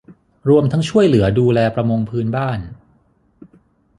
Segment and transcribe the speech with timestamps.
[0.49, 2.59] รวมทั้งช่วยเหลือดูแลประมงพื้นบ้าน